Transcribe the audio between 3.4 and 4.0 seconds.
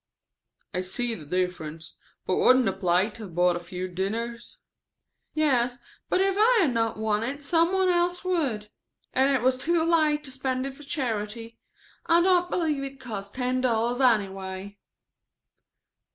a few